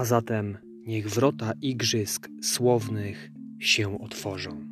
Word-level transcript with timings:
A 0.00 0.04
zatem 0.04 0.58
niech 0.86 1.08
wrota 1.08 1.52
igrzysk 1.62 2.28
słownych 2.42 3.30
się 3.58 3.98
otworzą. 4.00 4.66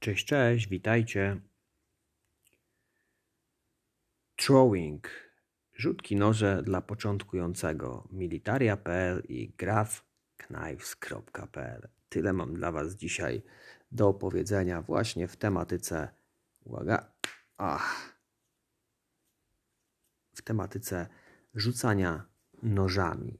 Cześć, 0.00 0.24
cześć, 0.26 0.68
witajcie. 0.68 1.49
Throwing. 4.40 5.08
Rzutki 5.74 6.16
noże 6.16 6.62
dla 6.62 6.80
początkującego. 6.80 8.08
Militaria.pl 8.10 9.22
i 9.28 9.52
grafknives.pl. 9.58 11.88
Tyle 12.08 12.32
mam 12.32 12.54
dla 12.54 12.72
Was 12.72 12.94
dzisiaj 12.94 13.42
do 13.92 14.08
opowiedzenia 14.08 14.82
właśnie 14.82 15.28
w 15.28 15.36
tematyce. 15.36 16.08
Uwaga. 16.64 17.12
Ach. 17.56 18.18
W 20.34 20.42
tematyce 20.42 21.06
rzucania 21.54 22.26
nożami. 22.62 23.38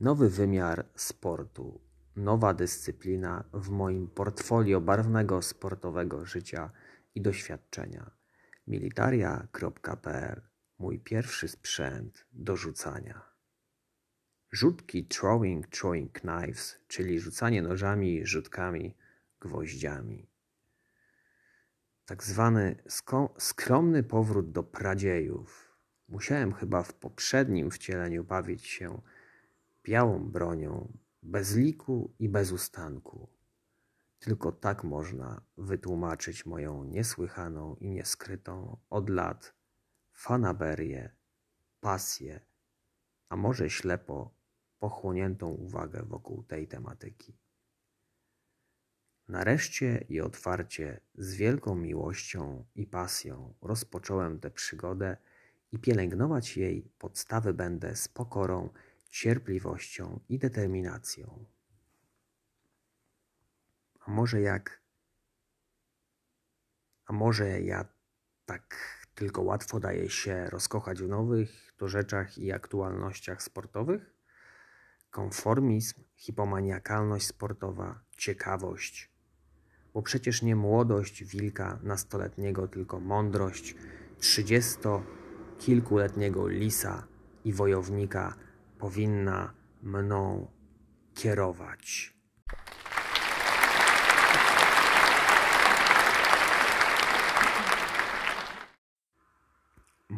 Nowy 0.00 0.30
wymiar 0.30 0.86
sportu 0.94 1.80
nowa 2.16 2.54
dyscyplina 2.54 3.44
w 3.52 3.68
moim 3.68 4.08
portfolio 4.08 4.80
barwnego 4.80 5.42
sportowego 5.42 6.24
życia 6.24 6.70
i 7.14 7.20
doświadczenia. 7.20 8.17
Militaria.pl 8.68 10.42
mój 10.78 11.00
pierwszy 11.00 11.48
sprzęt 11.48 12.26
do 12.32 12.56
rzucania. 12.56 13.22
Rzutki 14.52 15.06
throwing, 15.06 15.66
throwing 15.66 16.12
knives, 16.12 16.78
czyli 16.88 17.20
rzucanie 17.20 17.62
nożami, 17.62 18.26
rzutkami, 18.26 18.96
gwoździami. 19.40 20.30
Tak 22.04 22.24
zwany 22.24 22.82
skromny 23.38 24.02
powrót 24.02 24.52
do 24.52 24.62
pradziejów. 24.62 25.78
Musiałem 26.08 26.52
chyba 26.52 26.82
w 26.82 26.94
poprzednim 26.94 27.70
wcieleniu 27.70 28.24
bawić 28.24 28.66
się 28.66 29.00
białą 29.84 30.30
bronią, 30.30 30.98
bez 31.22 31.56
liku 31.56 32.14
i 32.18 32.28
bez 32.28 32.52
ustanku. 32.52 33.37
Tylko 34.18 34.52
tak 34.52 34.84
można 34.84 35.40
wytłumaczyć 35.56 36.46
moją 36.46 36.84
niesłychaną 36.84 37.76
i 37.76 37.90
nieskrytą 37.90 38.76
od 38.90 39.10
lat 39.10 39.54
fanaberię, 40.12 41.14
pasję, 41.80 42.40
a 43.28 43.36
może 43.36 43.70
ślepo 43.70 44.34
pochłoniętą 44.78 45.48
uwagę 45.48 46.02
wokół 46.02 46.42
tej 46.42 46.68
tematyki. 46.68 47.38
Nareszcie 49.28 50.04
i 50.08 50.20
otwarcie, 50.20 51.00
z 51.14 51.34
wielką 51.34 51.74
miłością 51.74 52.64
i 52.74 52.86
pasją 52.86 53.54
rozpocząłem 53.62 54.40
tę 54.40 54.50
przygodę 54.50 55.16
i 55.72 55.78
pielęgnować 55.78 56.56
jej 56.56 56.90
podstawy 56.98 57.54
będę 57.54 57.96
z 57.96 58.08
pokorą 58.08 58.70
cierpliwością 59.10 60.20
i 60.28 60.38
determinacją. 60.38 61.44
A 64.08 64.10
może 64.10 64.40
jak. 64.40 64.82
A 67.06 67.12
może 67.12 67.60
ja 67.60 67.84
tak 68.46 68.76
tylko 69.14 69.42
łatwo 69.42 69.80
daję 69.80 70.10
się 70.10 70.50
rozkochać 70.50 71.02
w 71.02 71.08
nowych 71.08 71.72
to 71.76 71.88
rzeczach 71.88 72.38
i 72.38 72.52
aktualnościach 72.52 73.42
sportowych? 73.42 74.14
Konformizm, 75.10 76.02
hipomaniakalność 76.16 77.26
sportowa, 77.26 78.00
ciekawość. 78.16 79.10
Bo 79.94 80.02
przecież 80.02 80.42
nie 80.42 80.56
młodość 80.56 81.24
wilka 81.24 81.78
nastoletniego, 81.82 82.68
tylko 82.68 83.00
mądrość 83.00 83.74
trzydziestokilkuletniego 84.18 86.48
lisa 86.48 87.06
i 87.44 87.52
wojownika 87.52 88.34
powinna 88.78 89.54
mną 89.82 90.50
kierować. 91.14 92.17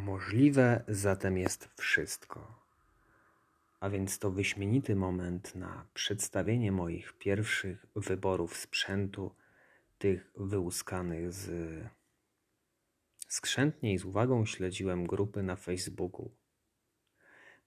Możliwe 0.05 0.85
zatem 0.89 1.39
jest 1.39 1.69
wszystko. 1.77 2.65
A 3.81 3.91
więc 3.91 4.19
to 4.19 4.31
wyśmienity 4.31 4.97
moment 4.97 5.55
na 5.55 5.87
przedstawienie 5.95 6.73
moich 6.73 7.13
pierwszych 7.13 7.87
wyborów 7.97 8.57
sprzętu, 8.57 9.35
tych 9.99 10.33
wyłuskanych 10.37 11.33
z. 11.33 11.51
Skrzętnie 13.29 13.93
i 13.93 13.99
z 13.99 14.05
uwagą 14.05 14.47
śledziłem 14.47 15.07
grupy 15.07 15.43
na 15.43 15.57
Facebooku 15.57 16.31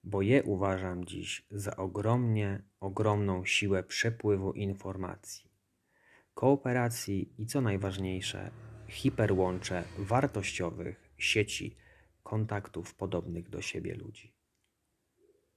bo 0.04 0.22
je 0.22 0.42
uważam 0.42 1.04
dziś 1.04 1.46
za 1.50 1.76
ogromnie 1.76 2.62
ogromną 2.80 3.44
siłę 3.44 3.82
przepływu 3.82 4.52
informacji, 4.52 5.50
kooperacji 6.34 7.34
i 7.38 7.46
co 7.46 7.60
najważniejsze, 7.60 8.50
hiperłącze 8.88 9.84
wartościowych 9.98 11.10
sieci 11.18 11.76
kontaktów 12.24 12.94
podobnych 12.94 13.48
do 13.48 13.62
siebie 13.62 13.94
ludzi. 13.94 14.34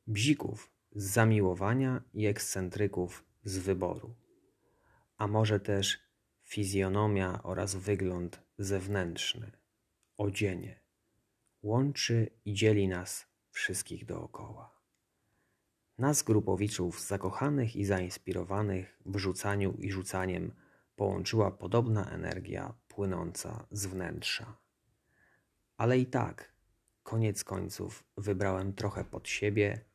Bzików 0.08 0.72
z 0.96 1.04
zamiłowania 1.04 2.04
i 2.14 2.26
ekscentryków 2.26 3.26
z 3.44 3.58
wyboru, 3.58 4.16
a 5.18 5.28
może 5.28 5.60
też 5.60 6.00
fizjonomia 6.44 7.44
oraz 7.44 7.76
wygląd 7.76 8.42
zewnętrzny, 8.58 9.52
odzienie, 10.18 10.80
łączy 11.64 12.30
i 12.46 12.54
dzieli 12.54 12.88
nas 12.88 13.28
wszystkich 13.52 14.06
dookoła. 14.06 14.78
Nas 15.98 16.24
grupowiczów 16.24 17.02
zakochanych 17.02 17.76
i 17.76 17.86
zainspirowanych 17.86 19.00
w 19.06 19.18
rzucaniu 19.18 19.74
i 19.74 19.92
rzucaniem 19.92 20.52
połączyła 20.96 21.52
podobna 21.52 22.10
energia 22.10 22.74
płynąca 22.88 23.68
z 23.72 23.86
wnętrza. 23.86 24.58
Ale 25.78 26.00
i 26.00 26.06
tak, 26.06 26.57
koniec 27.08 27.44
końców, 27.44 28.04
wybrałem 28.18 28.74
trochę 28.74 29.04
pod 29.04 29.30
siebie, 29.30 29.86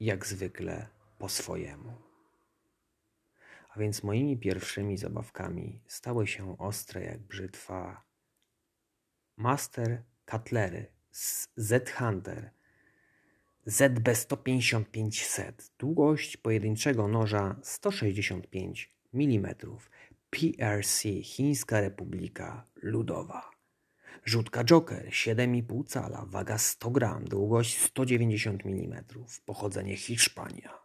jak 0.00 0.26
zwykle 0.26 0.88
po 1.18 1.28
swojemu. 1.28 1.92
A 3.70 3.78
więc 3.78 4.02
moimi 4.02 4.38
pierwszymi 4.38 4.96
zabawkami 4.98 5.82
stały 5.86 6.26
się 6.26 6.58
ostre 6.58 7.04
jak 7.04 7.18
brzytwa 7.18 8.02
Master 9.36 10.02
Cutlery 10.30 10.86
z 11.10 11.48
Z-Hunter 11.56 12.50
ZB 13.66 14.14
155 14.14 15.26
set, 15.26 15.70
długość 15.78 16.36
pojedynczego 16.36 17.08
noża 17.08 17.56
165 17.62 18.94
mm, 19.14 19.54
PRC 20.30 21.02
Chińska 21.22 21.80
Republika 21.80 22.66
Ludowa. 22.82 23.57
Rzutka 24.24 24.64
Joker 24.64 25.06
7,5 25.10 25.86
cala, 25.86 26.26
waga 26.26 26.58
100 26.58 26.90
gram, 26.90 27.24
długość 27.24 27.78
190 27.78 28.66
mm, 28.66 29.04
pochodzenie 29.46 29.96
Hiszpania. 29.96 30.78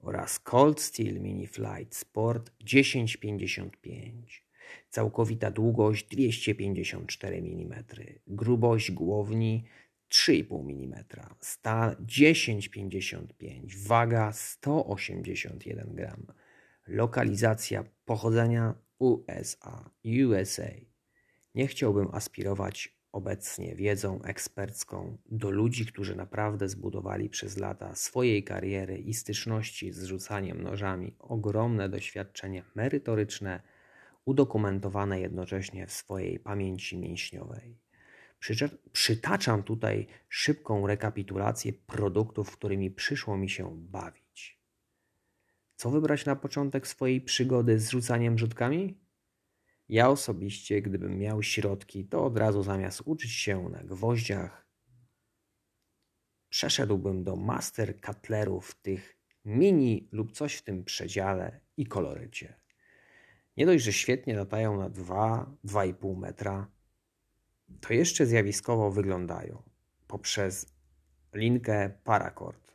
Oraz 0.00 0.38
Cold 0.38 0.80
Steel 0.80 1.20
Mini 1.20 1.46
Flight 1.46 1.96
Sport 1.96 2.50
1055. 2.58 4.44
Całkowita 4.90 5.50
długość 5.50 6.08
254 6.08 7.36
mm, 7.36 7.84
grubość 8.26 8.90
głowni 8.90 9.64
3,5 10.10 10.60
mm, 10.70 11.04
stal 11.40 11.96
10,55, 11.96 13.86
waga 13.86 14.32
181 14.32 15.94
g, 15.94 16.16
lokalizacja 16.86 17.84
pochodzenia 18.04 18.74
USA, 18.98 19.90
USA. 20.04 20.70
Nie 21.54 21.66
chciałbym 21.66 22.08
aspirować 22.14 22.98
obecnie 23.12 23.76
wiedzą 23.76 24.22
ekspercką 24.22 25.18
do 25.26 25.50
ludzi, 25.50 25.86
którzy 25.86 26.16
naprawdę 26.16 26.68
zbudowali 26.68 27.28
przez 27.28 27.56
lata 27.56 27.94
swojej 27.94 28.44
kariery 28.44 28.98
i 28.98 29.14
styczności 29.14 29.92
z 29.92 30.04
rzucaniem 30.04 30.62
nożami 30.62 31.14
ogromne 31.18 31.88
doświadczenie 31.88 32.64
merytoryczne, 32.74 33.62
udokumentowane 34.24 35.20
jednocześnie 35.20 35.86
w 35.86 35.92
swojej 35.92 36.38
pamięci 36.40 36.98
mięśniowej. 36.98 37.78
Przytaczam 38.92 39.62
tutaj 39.62 40.06
szybką 40.28 40.86
rekapitulację 40.86 41.72
produktów, 41.72 42.56
którymi 42.56 42.90
przyszło 42.90 43.36
mi 43.36 43.50
się 43.50 43.76
bawić. 43.76 44.60
Co 45.76 45.90
wybrać 45.90 46.26
na 46.26 46.36
początek 46.36 46.86
swojej 46.86 47.20
przygody 47.20 47.78
z 47.78 47.90
rzucaniem 47.90 48.38
rzutkami? 48.38 49.07
Ja 49.88 50.08
osobiście, 50.08 50.82
gdybym 50.82 51.18
miał 51.18 51.42
środki, 51.42 52.04
to 52.04 52.24
od 52.24 52.38
razu 52.38 52.62
zamiast 52.62 53.02
uczyć 53.04 53.32
się 53.32 53.68
na 53.68 53.84
gwoździach, 53.84 54.68
przeszedłbym 56.48 57.24
do 57.24 57.36
master 57.36 58.00
cutlerów 58.00 58.74
tych 58.74 59.18
mini 59.44 60.08
lub 60.12 60.32
coś 60.32 60.54
w 60.54 60.62
tym 60.62 60.84
przedziale 60.84 61.60
i 61.76 61.86
kolorycie. 61.86 62.54
Nie 63.56 63.66
dość, 63.66 63.84
że 63.84 63.92
świetnie 63.92 64.36
latają 64.36 64.76
na 64.76 64.90
2-2,5 64.90 66.16
metra, 66.16 66.70
to 67.80 67.94
jeszcze 67.94 68.26
zjawiskowo 68.26 68.90
wyglądają 68.90 69.62
poprzez 70.06 70.66
linkę 71.34 71.90
paracord, 72.04 72.74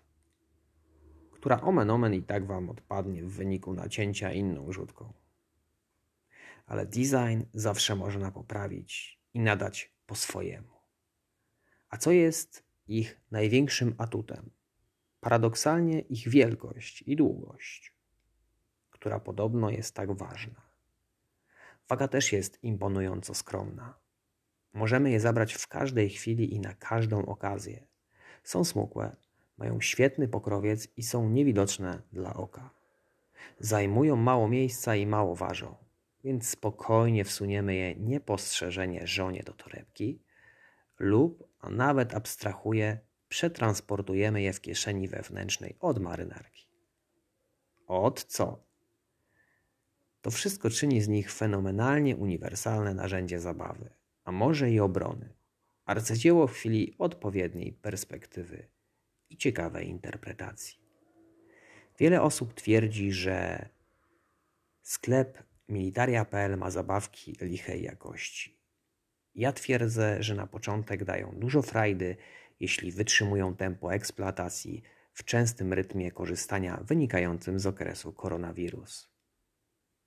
która 1.31 1.61
omen 1.61 1.89
omen 1.89 2.13
i 2.13 2.23
tak 2.23 2.47
Wam 2.47 2.69
odpadnie 2.69 3.23
w 3.23 3.31
wyniku 3.31 3.73
nacięcia 3.73 4.31
inną 4.31 4.71
rzutką. 4.71 5.22
Ale 6.65 6.85
design 6.85 7.41
zawsze 7.53 7.95
można 7.95 8.31
poprawić 8.31 9.19
i 9.33 9.39
nadać 9.39 9.93
po 10.05 10.15
swojemu. 10.15 10.73
A 11.89 11.97
co 11.97 12.11
jest 12.11 12.63
ich 12.87 13.21
największym 13.31 13.95
atutem? 13.97 14.49
Paradoksalnie 15.19 15.99
ich 15.99 16.29
wielkość 16.29 17.01
i 17.01 17.15
długość, 17.15 17.93
która 18.89 19.19
podobno 19.19 19.69
jest 19.69 19.95
tak 19.95 20.17
ważna. 20.17 20.61
Waga 21.89 22.07
też 22.07 22.31
jest 22.31 22.63
imponująco 22.63 23.33
skromna. 23.33 23.99
Możemy 24.73 25.11
je 25.11 25.19
zabrać 25.19 25.53
w 25.53 25.67
każdej 25.67 26.09
chwili 26.09 26.53
i 26.53 26.59
na 26.59 26.73
każdą 26.73 27.25
okazję. 27.25 27.87
Są 28.43 28.63
smukłe, 28.63 29.15
mają 29.57 29.81
świetny 29.81 30.27
pokrowiec 30.27 30.87
i 30.97 31.03
są 31.03 31.29
niewidoczne 31.29 32.01
dla 32.11 32.33
oka. 32.33 32.69
Zajmują 33.59 34.15
mało 34.15 34.47
miejsca 34.47 34.95
i 34.95 35.07
mało 35.07 35.35
ważą, 35.35 35.75
więc 36.23 36.49
spokojnie 36.49 37.25
wsuniemy 37.25 37.75
je 37.75 37.95
niepostrzeżenie 37.95 39.07
żonie 39.07 39.43
do 39.43 39.53
torebki 39.53 40.21
lub, 40.99 41.47
a 41.59 41.69
nawet 41.69 42.13
abstrahuję, 42.13 42.99
przetransportujemy 43.27 44.41
je 44.41 44.53
w 44.53 44.61
kieszeni 44.61 45.07
wewnętrznej 45.07 45.75
od 45.79 45.99
marynarki. 45.99 46.67
Od 47.87 48.23
co? 48.23 48.63
To 50.21 50.31
wszystko 50.31 50.69
czyni 50.69 51.01
z 51.01 51.07
nich 51.07 51.31
fenomenalnie 51.31 52.15
uniwersalne 52.15 52.93
narzędzie 52.93 53.39
zabawy, 53.39 53.89
a 54.23 54.31
może 54.31 54.71
i 54.71 54.79
obrony. 54.79 55.33
Arcydzieło 55.85 56.47
w 56.47 56.53
chwili 56.53 56.95
odpowiedniej 56.97 57.73
perspektywy 57.73 58.67
i 59.29 59.37
ciekawej 59.37 59.89
interpretacji. 59.89 60.79
Wiele 61.99 62.21
osób 62.21 62.53
twierdzi, 62.53 63.11
że 63.11 63.69
sklep 64.81 65.43
militaria.pl 65.67 66.57
ma 66.57 66.71
zabawki 66.71 67.37
lichej 67.41 67.83
jakości. 67.83 68.59
Ja 69.35 69.53
twierdzę, 69.53 70.23
że 70.23 70.35
na 70.35 70.47
początek 70.47 71.03
dają 71.03 71.31
dużo 71.35 71.61
frajdy, 71.61 72.17
jeśli 72.59 72.91
wytrzymują 72.91 73.55
tempo 73.55 73.93
eksploatacji 73.93 74.83
w 75.13 75.23
częstym 75.23 75.73
rytmie 75.73 76.11
korzystania 76.11 76.77
wynikającym 76.83 77.59
z 77.59 77.65
okresu 77.65 78.13
koronawirus. 78.13 79.09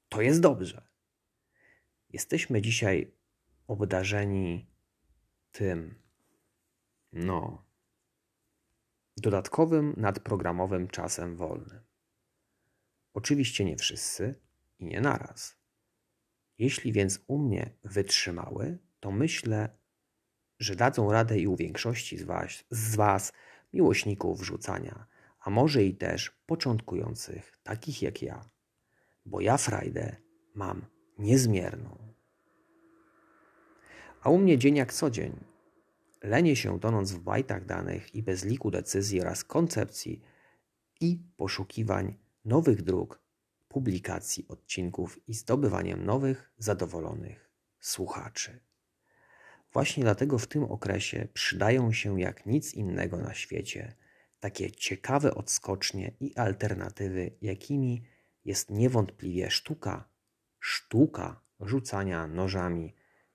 To 0.09 0.23
jest 0.23 0.41
dobrze. 0.41 0.89
Jesteśmy 2.11 2.63
dzisiaj 2.63 3.13
obdarzeni 3.67 4.71
tym, 5.53 5.95
no, 7.13 7.67
dodatkowym 9.17 9.95
nadprogramowym 9.97 10.89
czasem 10.89 11.37
wolnym. 11.37 11.81
Oczywiście 13.15 13.65
nie 13.65 13.77
wszyscy 13.77 14.46
i 14.79 14.85
nie 14.87 15.01
naraz. 15.01 15.57
Jeśli 16.59 16.93
więc 16.93 17.21
u 17.27 17.39
mnie 17.39 17.71
wytrzymały, 17.85 18.79
to 19.01 19.11
myślę, 19.11 19.69
że 20.59 20.77
dadzą 20.77 21.13
radę 21.13 21.39
i 21.39 21.47
u 21.47 21.57
większości 21.57 22.19
z 22.19 22.23
was, 22.23 22.65
z 22.71 22.97
was 22.97 23.33
miłośników 23.73 24.41
wrzucania, 24.41 25.07
a 25.41 25.51
może 25.51 25.85
i 25.85 25.97
też 25.97 26.31
początkujących, 26.47 27.59
takich 27.63 28.03
jak 28.03 28.23
ja, 28.23 28.51
bo 29.25 29.41
ja 29.41 29.57
frajdę 29.57 30.17
mam 30.55 30.87
niezmierną. 31.19 31.99
A 34.23 34.31
u 34.31 34.39
mnie 34.39 34.59
dzień 34.59 34.77
jak 34.77 34.93
co 34.93 35.11
dzień. 35.11 35.45
Lenię 36.23 36.57
się 36.57 36.81
tonąc 36.81 37.13
w 37.13 37.19
bajtach 37.19 37.65
danych 37.65 38.15
i 38.15 38.23
bez 38.23 38.45
liku 38.45 38.71
decyzji 38.71 39.21
oraz 39.21 39.45
koncepcji 39.45 40.23
i 41.01 41.19
poszukiwań 41.37 42.19
nowych 42.45 42.83
dróg, 42.83 43.26
publikacji 43.77 44.49
odcinków 44.49 45.29
i 45.29 45.35
zdobywaniem 45.35 46.05
nowych, 46.05 46.51
zadowolonych 46.59 47.51
słuchaczy. 47.81 48.61
Właśnie 49.73 50.03
dlatego 50.03 50.39
w 50.39 50.47
tym 50.47 50.65
okresie 50.65 51.29
przydają 51.33 51.93
się 51.93 52.21
jak 52.21 52.47
nic 52.47 52.75
innego 52.75 53.17
na 53.17 53.35
świecie 53.35 53.95
takie 54.41 54.71
ciekawe 54.71 55.35
odskocznie 55.35 56.13
i 56.21 56.37
alternatywy, 56.37 57.31
jakimi 57.43 58.05
jest 58.45 58.71
niewątpliwie 58.71 59.51
sztuka, 59.51 60.09
sztuka 60.61 61.41
rzucania 61.61 62.27
nożami 62.27 62.95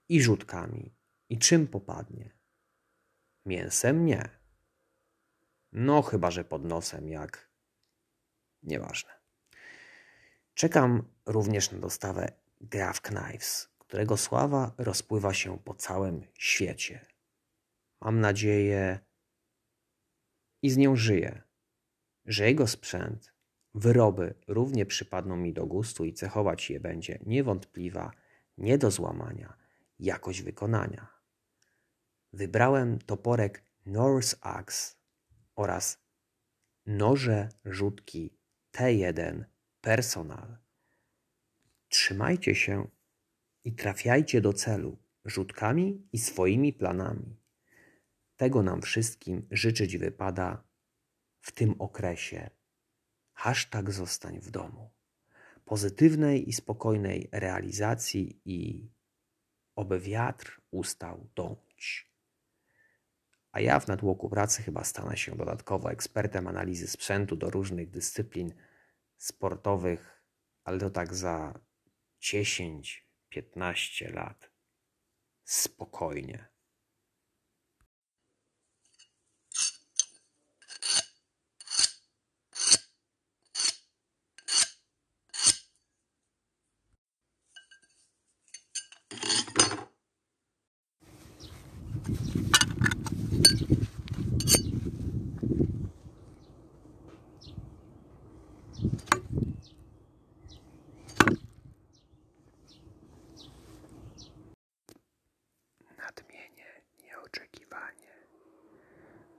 i 0.10 0.22
rzutkami. 0.22 0.96
I 1.30 1.38
czym 1.38 1.68
popadnie? 1.68 2.32
Mięsem 3.46 4.06
nie. 4.06 4.30
No, 5.72 6.02
chyba 6.02 6.32
że 6.32 6.44
pod 6.44 6.66
nosem, 6.66 7.10
jak. 7.10 7.50
Nieważne. 8.64 9.21
Czekam 10.62 11.04
również 11.26 11.72
na 11.72 11.80
dostawę 11.80 12.32
Graf 12.62 13.02
Knives, 13.02 13.70
którego 13.80 14.18
sława 14.18 14.74
rozpływa 14.78 15.34
się 15.34 15.60
po 15.60 15.74
całym 15.74 16.22
świecie. 16.34 17.06
Mam 18.02 18.20
nadzieję 18.20 19.00
i 20.62 20.70
z 20.70 20.78
nią 20.78 20.96
żyję, 20.96 21.42
że 22.26 22.48
jego 22.48 22.68
sprzęt, 22.68 23.34
wyroby 23.74 24.34
równie 24.48 24.86
przypadną 24.86 25.36
mi 25.36 25.54
do 25.54 25.66
gustu 25.66 26.06
i 26.06 26.14
cechować 26.14 26.70
je 26.70 26.80
będzie 26.80 27.20
niewątpliwa, 27.26 28.12
nie 28.58 28.78
do 28.78 28.92
złamania, 28.92 29.58
jakość 30.00 30.42
wykonania. 30.42 31.08
Wybrałem 32.34 33.00
toporek 33.00 33.64
Norse 33.86 34.38
Axe 34.42 34.96
oraz 35.56 35.98
noże 36.86 37.50
rzutki 37.66 38.38
T1 38.74 39.44
Personal. 39.82 40.61
Trzymajcie 42.02 42.56
się 42.56 42.88
i 43.64 43.76
trafiajcie 43.76 44.42
do 44.42 44.54
celu 44.54 44.98
rzutkami 45.26 46.08
i 46.12 46.20
swoimi 46.20 46.74
planami. 46.74 47.40
Tego 48.36 48.64
nam 48.64 48.82
wszystkim 48.82 49.48
życzyć 49.52 49.98
wypada 49.98 50.64
w 51.40 51.52
tym 51.52 51.76
okresie. 51.80 52.50
Hashtag 53.34 53.92
zostań 53.92 54.40
w 54.40 54.52
domu. 54.52 54.92
Pozytywnej 55.66 56.50
i 56.50 56.54
spokojnej 56.54 57.30
realizacji 57.32 58.42
i 58.46 58.90
oby 59.76 60.00
wiatr 60.00 60.62
ustał 60.72 61.30
dąć. 61.36 62.12
A 63.52 63.60
ja 63.60 63.80
w 63.80 63.88
natłoku 63.88 64.30
pracy 64.30 64.64
chyba 64.64 64.84
stanę 64.84 65.18
się 65.18 65.36
dodatkowo 65.36 65.92
ekspertem 65.92 66.48
analizy 66.48 66.88
sprzętu 66.88 67.36
do 67.36 67.50
różnych 67.50 67.90
dyscyplin 67.90 68.54
sportowych, 69.18 70.24
ale 70.64 70.80
to 70.80 70.90
tak 70.90 71.16
za 71.16 71.60
10-15 72.22 74.14
lat. 74.14 74.52
Spokojnie. 75.44 76.52
Nadmienię 105.98 106.82
nieoczekiwanie, 107.04 108.14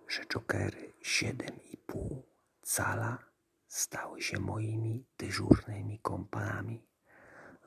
że 0.09 0.27
jokery 0.27 0.93
7,5 2.73 2.75
cala 2.75 3.19
stały 3.69 4.23
się 4.23 4.41
moimi 4.41 5.05
dyżurnymi 5.19 5.99
kompanami 5.99 6.83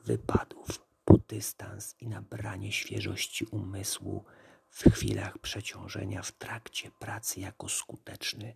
wypadów 0.06 0.86
po 1.06 1.18
dystans 1.18 1.96
i 2.00 2.08
nabranie 2.08 2.72
świeżości 2.72 3.46
umysłu 3.46 4.26
w 4.70 4.84
chwilach 4.84 5.38
przeciążenia 5.38 6.22
w 6.22 6.32
trakcie 6.32 6.92
pracy 6.92 7.40
jako 7.40 7.70
skuteczny 7.70 8.54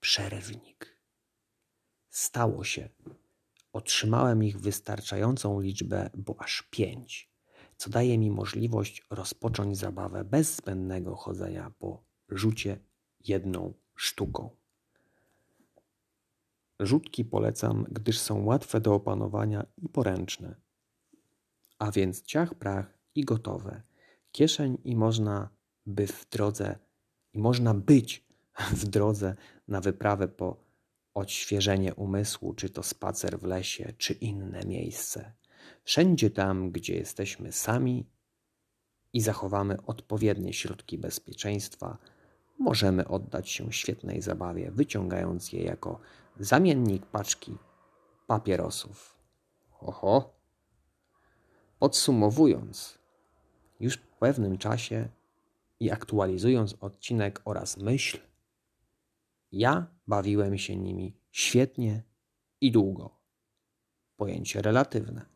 przerywnik. 0.00 0.96
Stało 2.08 2.64
się. 2.64 2.88
Otrzymałem 3.72 4.44
ich 4.44 4.60
wystarczającą 4.60 5.60
liczbę, 5.60 6.10
bo 6.14 6.34
aż 6.38 6.62
pięć. 6.70 7.30
co 7.76 7.90
daje 7.90 8.18
mi 8.18 8.30
możliwość 8.30 9.06
rozpocząć 9.10 9.78
zabawę 9.78 10.24
bez 10.24 10.56
zbędnego 10.56 11.16
chodzenia 11.16 11.72
po 11.78 12.04
rzucie 12.28 12.78
jedną 13.20 13.74
sztuką. 13.96 14.59
Rzutki 16.80 17.24
polecam, 17.24 17.86
gdyż 17.90 18.18
są 18.18 18.44
łatwe 18.44 18.80
do 18.80 18.94
opanowania 18.94 19.66
i 19.82 19.88
poręczne. 19.88 20.54
A 21.78 21.90
więc 21.90 22.22
ciach, 22.22 22.54
prach 22.54 22.98
i 23.14 23.24
gotowe. 23.24 23.82
Kieszeń 24.32 24.78
i 24.84 24.96
można 24.96 25.48
by 25.86 26.06
w 26.06 26.28
drodze, 26.30 26.78
i 27.32 27.38
można 27.38 27.74
być 27.74 28.24
w 28.80 28.84
drodze 28.88 29.36
na 29.68 29.80
wyprawę 29.80 30.28
po 30.28 30.56
odświeżenie 31.14 31.94
umysłu, 31.94 32.54
czy 32.54 32.70
to 32.70 32.82
spacer 32.82 33.38
w 33.38 33.44
lesie, 33.44 33.92
czy 33.98 34.12
inne 34.12 34.64
miejsce. 34.64 35.32
Wszędzie 35.84 36.30
tam, 36.30 36.70
gdzie 36.70 36.94
jesteśmy 36.94 37.52
sami 37.52 38.06
i 39.12 39.20
zachowamy 39.20 39.82
odpowiednie 39.86 40.52
środki 40.52 40.98
bezpieczeństwa, 40.98 41.98
możemy 42.58 43.08
oddać 43.08 43.50
się 43.50 43.72
świetnej 43.72 44.22
zabawie, 44.22 44.70
wyciągając 44.70 45.52
je 45.52 45.62
jako 45.62 46.00
zamiennik 46.40 47.06
paczki 47.06 47.58
papierosów. 48.26 49.18
Oho! 49.80 50.40
Podsumowując, 51.78 52.98
już 53.80 53.96
po 53.96 54.16
pewnym 54.16 54.58
czasie 54.58 55.08
i 55.80 55.90
aktualizując 55.90 56.76
odcinek 56.80 57.42
oraz 57.44 57.76
myśl, 57.76 58.18
ja 59.52 59.86
bawiłem 60.06 60.58
się 60.58 60.76
nimi 60.76 61.16
świetnie 61.30 62.02
i 62.60 62.72
długo. 62.72 63.20
Pojęcie 64.16 64.62
relatywne. 64.62 65.26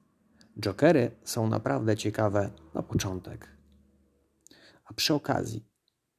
Jokery 0.61 1.17
są 1.25 1.49
naprawdę 1.49 1.97
ciekawe 1.97 2.51
na 2.75 2.83
początek. 2.83 3.57
A 4.85 4.95
przy 4.95 5.15
okazji, 5.15 5.67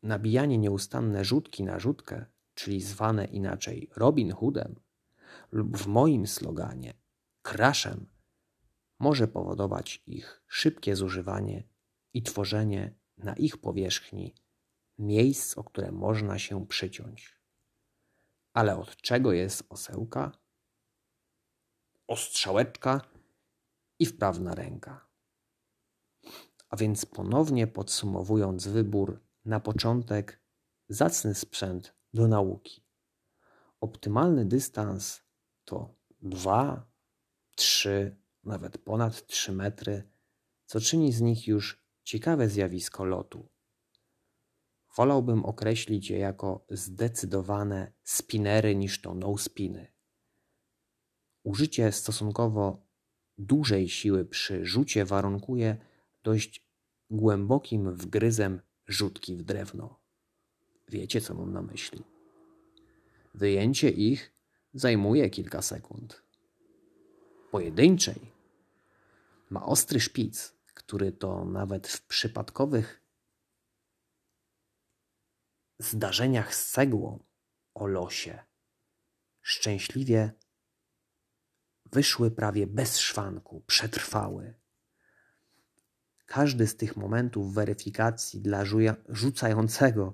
nabijanie 0.04 0.58
nieustanne 0.58 1.26
rzutki 1.26 1.64
na 1.64 1.80
rzutkę, 1.80 2.26
czyli 2.56 2.82
zwane 2.82 3.26
inaczej 3.26 3.90
Robin 3.96 4.32
Hoodem, 4.32 4.76
lub 5.52 5.78
w 5.78 5.88
moim 5.88 6.28
sloganie 6.28 6.94
Crashem, 7.42 8.08
może 9.00 9.28
powodować 9.28 10.04
ich 10.08 10.44
szybkie 10.48 10.96
zużywanie 10.96 11.64
i 12.14 12.24
tworzenie 12.24 12.94
na 13.18 13.34
ich 13.36 13.58
powierzchni 13.58 14.36
miejsc, 14.98 15.58
o 15.58 15.64
które 15.64 15.92
można 15.92 16.40
się 16.40 16.68
przyciąć. 16.68 17.40
Ale 18.54 18.78
od 18.78 18.96
czego 18.96 19.32
jest 19.32 19.64
osełka? 19.70 20.32
Ostrzałeczka 22.08 23.02
i 24.00 24.06
wprawna 24.06 24.56
ręka. 24.56 25.08
A 26.70 26.76
więc 26.78 27.06
ponownie 27.06 27.68
podsumowując 27.68 28.68
wybór, 28.68 29.26
na 29.46 29.60
początek 29.60 30.42
zacny 30.90 31.36
sprzęt 31.36 31.96
do 32.16 32.28
nauki. 32.28 32.84
Optymalny 33.82 34.46
dystans 34.46 35.22
to 35.66 35.96
2, 36.22 36.86
3, 37.56 38.16
nawet 38.44 38.78
ponad 38.78 39.26
3 39.28 39.52
metry, 39.52 40.04
co 40.66 40.80
czyni 40.80 41.14
z 41.14 41.22
nich 41.22 41.48
już 41.48 41.84
ciekawe 42.04 42.50
zjawisko 42.50 43.06
lotu. 43.06 43.50
Wolałbym 44.96 45.46
określić 45.46 46.10
je 46.10 46.18
jako 46.18 46.66
zdecydowane 46.70 47.94
spinery 48.04 48.76
niż 48.76 49.02
to 49.02 49.14
no-spiny. 49.14 49.88
Użycie 51.44 51.92
stosunkowo 51.92 52.86
dużej 53.38 53.90
siły 53.90 54.26
przy 54.26 54.66
rzucie 54.66 55.06
warunkuje 55.06 55.78
dość 56.24 56.68
głębokim 57.10 57.96
wgryzem 57.96 58.62
rzutki 58.88 59.38
w 59.38 59.44
drewno. 59.44 60.05
Wiecie, 60.88 61.22
co 61.22 61.34
mam 61.34 61.54
na 61.54 61.62
myśli. 61.62 62.04
Wyjęcie 63.34 63.90
ich 63.90 64.32
zajmuje 64.74 65.30
kilka 65.30 65.62
sekund. 65.62 66.24
Pojedynczej 67.52 68.32
ma 69.50 69.66
ostry 69.66 70.00
szpic, 70.00 70.54
który 70.74 71.12
to 71.12 71.46
nawet 71.46 71.88
w 71.88 72.08
przypadkowych 72.08 73.02
zdarzeniach 75.80 76.56
z 76.56 76.72
cegłą 76.72 77.24
o 77.74 77.88
losie 77.88 78.44
szczęśliwie 79.42 80.32
wyszły 81.92 82.32
prawie 82.32 82.68
bez 82.68 82.98
szwanku, 82.98 83.64
przetrwały. 83.68 84.54
Każdy 86.26 86.68
z 86.68 86.78
tych 86.78 86.98
momentów 86.98 87.54
weryfikacji 87.54 88.42
dla 88.42 88.64
rzucającego, 89.10 90.14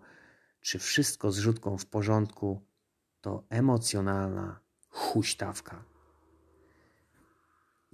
czy 0.61 0.79
wszystko 0.79 1.31
z 1.31 1.37
rzutką 1.37 1.77
w 1.77 1.85
porządku, 1.85 2.61
to 3.21 3.43
emocjonalna 3.49 4.59
huśtawka. 4.89 5.83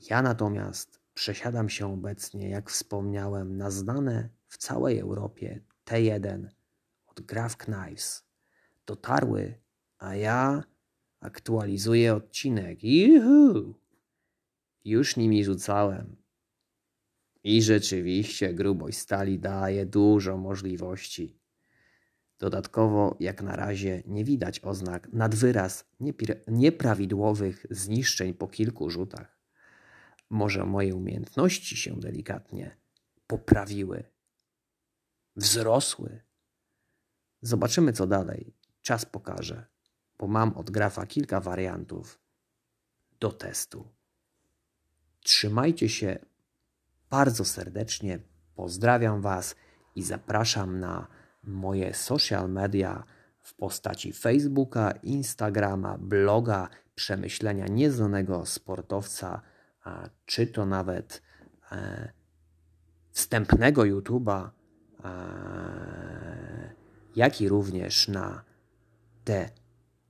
Ja 0.09 0.21
natomiast 0.21 1.01
przesiadam 1.13 1.69
się 1.69 1.93
obecnie, 1.93 2.49
jak 2.49 2.69
wspomniałem, 2.69 3.57
na 3.57 3.71
znane 3.71 4.29
w 4.47 4.57
całej 4.57 4.99
Europie 4.99 5.61
T1 5.85 6.47
od 7.07 7.21
Graf 7.21 7.57
Knives. 7.57 8.23
Dotarły, 8.85 9.59
a 9.97 10.15
ja 10.15 10.63
aktualizuję 11.19 12.15
odcinek. 12.15 12.83
Juhu! 12.83 13.73
Już 14.85 15.17
nimi 15.17 15.43
rzucałem. 15.43 16.15
I 17.43 17.61
rzeczywiście 17.61 18.53
grubość 18.53 18.97
stali 18.97 19.39
daje 19.39 19.85
dużo 19.85 20.37
możliwości. 20.37 21.39
Dodatkowo, 22.39 23.17
jak 23.19 23.41
na 23.41 23.55
razie, 23.55 24.03
nie 24.05 24.23
widać 24.23 24.59
oznak 24.59 25.13
nadwyraz 25.13 25.85
nieprawidłowych 26.47 27.65
zniszczeń 27.69 28.33
po 28.33 28.47
kilku 28.47 28.89
rzutach. 28.89 29.37
Może 30.29 30.65
moje 30.65 30.95
umiejętności 30.95 31.77
się 31.77 31.99
delikatnie 31.99 32.77
poprawiły, 33.27 34.03
wzrosły. 35.35 36.21
Zobaczymy, 37.41 37.93
co 37.93 38.07
dalej. 38.07 38.53
Czas 38.81 39.05
pokaże, 39.05 39.65
bo 40.17 40.27
mam 40.27 40.53
od 40.53 40.69
grafa 40.69 41.05
kilka 41.05 41.39
wariantów 41.39 42.19
do 43.19 43.31
testu. 43.31 43.87
Trzymajcie 45.19 45.89
się 45.89 46.19
bardzo 47.09 47.45
serdecznie. 47.45 48.19
Pozdrawiam 48.55 49.21
Was 49.21 49.55
i 49.95 50.03
zapraszam 50.03 50.79
na 50.79 51.07
moje 51.47 51.93
social 51.93 52.49
media 52.49 53.03
w 53.39 53.53
postaci 53.53 54.13
Facebooka, 54.13 54.91
Instagrama, 54.91 55.97
bloga, 55.97 56.69
przemyślenia 56.95 57.67
nieznanego 57.67 58.45
sportowca, 58.45 59.41
czy 60.25 60.47
to 60.47 60.65
nawet 60.65 61.21
e, 61.71 62.11
wstępnego 63.11 63.81
YouTube'a, 63.81 64.49
e, 65.03 66.73
jak 67.15 67.41
i 67.41 67.49
również 67.49 68.07
na 68.07 68.43
te 69.23 69.49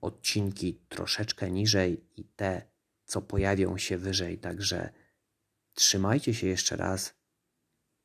odcinki 0.01 0.79
troszeczkę 0.89 1.51
niżej 1.51 2.05
i 2.15 2.23
te, 2.23 2.61
co 3.05 3.21
pojawią 3.21 3.77
się 3.77 3.97
wyżej. 3.97 4.37
Także 4.37 4.89
trzymajcie 5.73 6.33
się 6.33 6.47
jeszcze 6.47 6.75
raz 6.75 7.15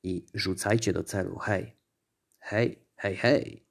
i 0.03 0.27
rzucajcie 0.35 0.93
do 0.93 1.05
celu. 1.05 1.39
Hej, 1.39 1.77
hej, 2.39 2.87
hej, 3.03 3.17
hej. 3.17 3.67